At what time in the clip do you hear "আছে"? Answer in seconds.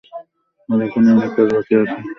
1.81-1.97